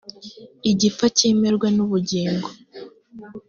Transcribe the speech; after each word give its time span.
igipfa 0.71 1.05
kimirwe 1.17 1.67
n 1.75 1.79
ubugingo. 1.85 2.49